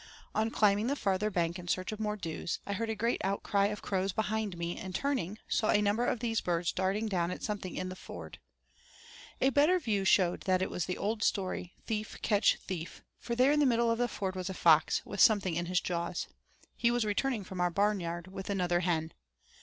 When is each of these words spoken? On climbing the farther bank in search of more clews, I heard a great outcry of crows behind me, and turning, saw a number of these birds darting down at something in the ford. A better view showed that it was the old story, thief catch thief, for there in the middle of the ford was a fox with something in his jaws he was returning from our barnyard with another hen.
On 0.33 0.49
climbing 0.49 0.87
the 0.87 0.95
farther 0.95 1.29
bank 1.29 1.59
in 1.59 1.67
search 1.67 1.91
of 1.91 1.99
more 1.99 2.17
clews, 2.17 2.57
I 2.65 2.73
heard 2.73 2.89
a 2.89 2.95
great 2.95 3.21
outcry 3.23 3.67
of 3.67 3.83
crows 3.83 4.11
behind 4.13 4.57
me, 4.57 4.75
and 4.75 4.95
turning, 4.95 5.37
saw 5.47 5.69
a 5.69 5.79
number 5.79 6.07
of 6.07 6.21
these 6.21 6.41
birds 6.41 6.71
darting 6.71 7.07
down 7.07 7.29
at 7.29 7.43
something 7.43 7.75
in 7.75 7.89
the 7.89 7.95
ford. 7.95 8.39
A 9.41 9.51
better 9.51 9.77
view 9.77 10.03
showed 10.03 10.41
that 10.45 10.59
it 10.63 10.71
was 10.71 10.85
the 10.87 10.97
old 10.97 11.21
story, 11.21 11.75
thief 11.85 12.19
catch 12.23 12.55
thief, 12.65 13.03
for 13.19 13.35
there 13.35 13.51
in 13.51 13.59
the 13.59 13.67
middle 13.67 13.91
of 13.91 13.99
the 13.99 14.07
ford 14.07 14.35
was 14.35 14.49
a 14.49 14.55
fox 14.55 15.05
with 15.05 15.19
something 15.19 15.53
in 15.53 15.67
his 15.67 15.79
jaws 15.79 16.25
he 16.75 16.89
was 16.89 17.05
returning 17.05 17.43
from 17.43 17.61
our 17.61 17.69
barnyard 17.69 18.25
with 18.25 18.49
another 18.49 18.79
hen. 18.79 19.13